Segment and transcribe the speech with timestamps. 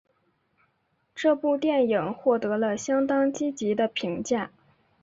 [1.13, 4.49] 这部电影获得了相当积极的评价。